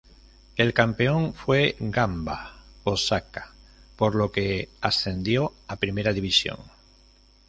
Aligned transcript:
El 0.55 0.73
campeón 0.73 1.35
fue 1.35 1.75
Gamba 1.79 2.63
Osaka, 2.85 3.53
por 3.95 4.15
lo 4.15 4.31
que 4.31 4.67
ascendió 4.81 5.53
a 5.67 5.75
Primera 5.75 6.11
División. 6.11 6.57